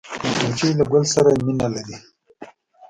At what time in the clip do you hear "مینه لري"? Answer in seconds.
1.45-1.97